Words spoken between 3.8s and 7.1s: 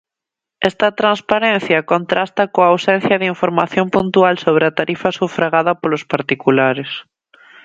puntual sobre a tarifa sufragada polos particulares.